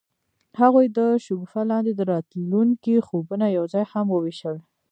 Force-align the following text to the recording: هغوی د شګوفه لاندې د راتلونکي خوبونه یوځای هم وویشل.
هغوی 0.59 0.85
د 0.97 0.99
شګوفه 1.25 1.61
لاندې 1.71 1.91
د 1.95 2.01
راتلونکي 2.11 2.95
خوبونه 3.07 3.45
یوځای 3.57 3.85
هم 3.93 4.05
وویشل. 4.11 4.57